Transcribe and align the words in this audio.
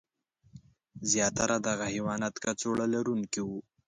زیاتره 1.11 1.55
دغه 1.67 1.85
حیوانات 1.93 2.35
کڅوړه 2.43 2.85
لرونکي 2.93 3.41
وو. 3.47 3.59